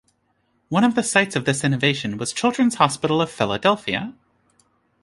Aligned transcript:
One 0.69 0.83
of 0.83 0.95
the 0.95 1.03
sites 1.03 1.35
of 1.35 1.45
this 1.45 1.63
innovation 1.63 2.17
was 2.17 2.33
Children's 2.33 2.73
Hospital 2.81 3.21
of 3.21 3.29
Philadelphia. 3.29 4.15